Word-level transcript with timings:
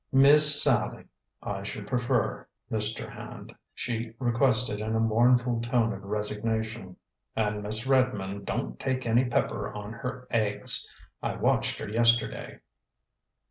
"Miss 0.11 0.63
Sallie, 0.63 1.05
I 1.43 1.61
should 1.61 1.85
prefer, 1.85 2.47
Mr. 2.71 3.07
Hand," 3.13 3.53
she 3.75 4.13
requested 4.17 4.79
in 4.79 4.95
a 4.95 4.99
mournful 4.99 5.61
tone 5.61 5.93
of 5.93 6.01
resignation. 6.03 6.95
"And 7.35 7.61
Miss 7.61 7.85
Redmond 7.85 8.47
don't 8.47 8.79
take 8.79 9.05
any 9.05 9.25
pepper 9.25 9.71
on 9.71 9.93
her 9.93 10.27
aigs; 10.31 10.91
I 11.21 11.35
watched 11.35 11.77
her 11.77 11.87
yesterday." 11.87 12.61